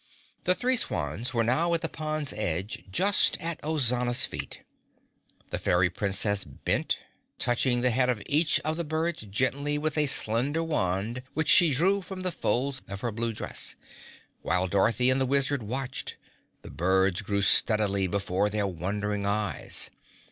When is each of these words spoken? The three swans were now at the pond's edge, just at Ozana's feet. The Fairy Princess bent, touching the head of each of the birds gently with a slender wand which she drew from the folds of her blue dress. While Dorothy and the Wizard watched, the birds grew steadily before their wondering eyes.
The 0.45 0.55
three 0.55 0.77
swans 0.77 1.31
were 1.31 1.43
now 1.43 1.75
at 1.75 1.81
the 1.81 1.87
pond's 1.87 2.33
edge, 2.33 2.85
just 2.91 3.39
at 3.39 3.61
Ozana's 3.61 4.25
feet. 4.25 4.63
The 5.51 5.59
Fairy 5.59 5.91
Princess 5.91 6.43
bent, 6.43 6.97
touching 7.37 7.81
the 7.81 7.91
head 7.91 8.09
of 8.09 8.19
each 8.25 8.59
of 8.61 8.77
the 8.77 8.83
birds 8.83 9.21
gently 9.21 9.77
with 9.77 9.99
a 9.99 10.07
slender 10.07 10.63
wand 10.63 11.21
which 11.35 11.49
she 11.49 11.71
drew 11.71 12.01
from 12.01 12.21
the 12.21 12.31
folds 12.31 12.81
of 12.87 13.01
her 13.01 13.11
blue 13.11 13.31
dress. 13.31 13.75
While 14.41 14.67
Dorothy 14.67 15.11
and 15.11 15.21
the 15.21 15.27
Wizard 15.27 15.61
watched, 15.61 16.17
the 16.63 16.71
birds 16.71 17.21
grew 17.21 17.43
steadily 17.43 18.07
before 18.07 18.49
their 18.49 18.65
wondering 18.65 19.27
eyes. 19.27 19.91